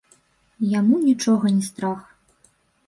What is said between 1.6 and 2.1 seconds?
страх.